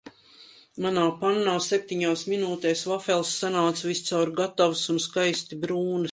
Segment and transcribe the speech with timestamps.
[0.85, 5.99] Manā pannā septiņās minūtēs vafeles sanāk viscaur gatavas un skaisti brūnas.